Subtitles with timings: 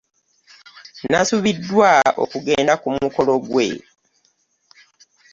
[1.11, 1.91] Nasubidwa
[2.23, 3.67] okugenda ku mukolo gwe.